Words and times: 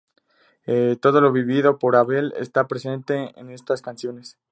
Todo 0.99 1.21
lo 1.21 1.31
vivido 1.31 1.77
por 1.77 1.95
Abel 1.95 2.33
está 2.35 2.67
presente 2.67 3.39
en 3.39 3.51
estas 3.51 3.83
canciones. 3.83 4.39